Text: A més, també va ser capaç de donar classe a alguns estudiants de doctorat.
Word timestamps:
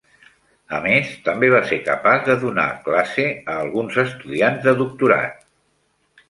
A 0.75 0.77
més, 0.85 1.11
també 1.27 1.49
va 1.55 1.59
ser 1.71 1.77
capaç 1.89 2.23
de 2.29 2.37
donar 2.45 2.65
classe 2.87 3.27
a 3.53 3.59
alguns 3.67 4.01
estudiants 4.07 4.67
de 4.71 4.75
doctorat. 4.83 5.47